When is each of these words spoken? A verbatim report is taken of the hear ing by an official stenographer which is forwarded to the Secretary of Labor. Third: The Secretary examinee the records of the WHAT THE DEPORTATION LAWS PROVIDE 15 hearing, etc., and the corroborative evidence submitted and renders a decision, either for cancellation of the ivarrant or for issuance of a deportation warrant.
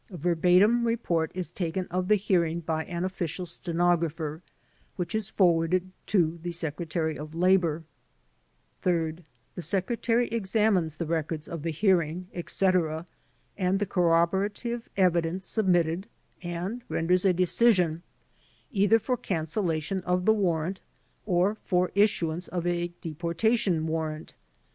A 0.09 0.17
verbatim 0.17 0.87
report 0.87 1.29
is 1.35 1.51
taken 1.51 1.85
of 1.89 2.07
the 2.07 2.15
hear 2.15 2.43
ing 2.43 2.61
by 2.61 2.85
an 2.85 3.05
official 3.05 3.45
stenographer 3.45 4.41
which 4.95 5.13
is 5.13 5.29
forwarded 5.29 5.91
to 6.07 6.39
the 6.41 6.51
Secretary 6.51 7.19
of 7.19 7.35
Labor. 7.35 7.83
Third: 8.81 9.23
The 9.53 9.61
Secretary 9.61 10.27
examinee 10.29 10.97
the 10.97 11.05
records 11.05 11.47
of 11.47 11.61
the 11.61 11.69
WHAT 11.69 11.79
THE 11.81 11.87
DEPORTATION 11.89 12.27
LAWS 12.33 12.33
PROVIDE 12.33 12.43
15 12.45 12.59
hearing, 12.67 12.97
etc., 13.03 13.05
and 13.59 13.79
the 13.79 13.85
corroborative 13.85 14.89
evidence 14.97 15.45
submitted 15.45 16.07
and 16.41 16.81
renders 16.89 17.23
a 17.23 17.31
decision, 17.31 18.01
either 18.71 18.97
for 18.97 19.15
cancellation 19.15 20.01
of 20.01 20.25
the 20.25 20.33
ivarrant 20.33 20.77
or 21.27 21.53
for 21.63 21.91
issuance 21.93 22.47
of 22.47 22.65
a 22.65 22.87
deportation 23.01 23.85
warrant. 23.85 24.33